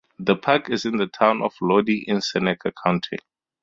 The 0.17 0.35
park 0.35 0.71
is 0.71 0.83
in 0.85 0.97
the 0.97 1.05
Town 1.05 1.43
of 1.43 1.53
Lodi 1.61 2.03
in 2.07 2.21
Seneca 2.21 2.71
County. 2.83 3.17